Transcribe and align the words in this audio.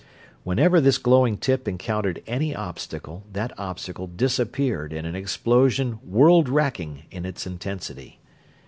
Whenever 0.43 0.81
this 0.81 0.97
glowing 0.97 1.37
tip 1.37 1.67
encountered 1.67 2.23
any 2.25 2.55
obstacle, 2.55 3.23
that 3.31 3.53
obstacle 3.59 4.07
disappeared 4.07 4.91
in 4.91 5.05
an 5.05 5.15
explosion 5.15 5.99
world 6.03 6.49
wracking 6.49 7.03
in 7.11 7.23
its 7.23 7.45
intensity. 7.45 8.19